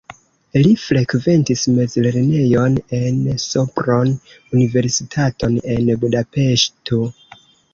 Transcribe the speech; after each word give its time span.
Li 0.59 0.69
frekventis 0.83 1.65
mezlernejon 1.79 2.79
en 3.01 3.19
Sopron, 3.45 4.15
universitaton 4.61 5.57
en 5.77 5.93
Budapeŝto. 6.07 7.03